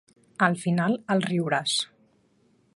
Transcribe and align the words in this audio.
Al 0.45 0.55
final 0.61 0.97
el 1.17 1.21
riuràs. 1.27 1.77